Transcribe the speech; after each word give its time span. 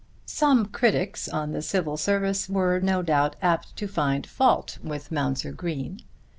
Some 0.25 0.65
critics 0.65 1.29
on 1.29 1.51
the 1.51 1.61
Civil 1.61 1.95
Service 1.95 2.49
were 2.49 2.79
no 2.79 3.03
doubt 3.03 3.35
apt 3.39 3.75
to 3.75 3.87
find 3.87 4.25
fault 4.25 4.79
with 4.83 5.11
Mounser 5.11 5.51
Green. 5.51 5.99